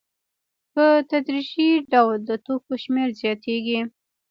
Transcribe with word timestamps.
په 0.73 0.85
تدریجي 1.09 1.69
ډول 1.91 2.17
د 2.29 2.31
توکو 2.45 2.73
شمېر 2.83 3.09
زیاتېږي 3.21 3.79